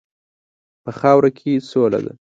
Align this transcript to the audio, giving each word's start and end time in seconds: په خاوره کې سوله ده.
په 0.83 0.91
خاوره 0.99 1.29
کې 1.37 1.65
سوله 1.69 1.99
ده. 2.05 2.13